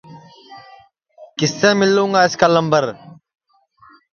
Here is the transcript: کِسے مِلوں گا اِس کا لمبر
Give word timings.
کِسے 1.37 1.69
مِلوں 1.79 2.09
گا 2.13 2.19
اِس 2.25 2.33
کا 2.39 2.47
لمبر 2.55 2.83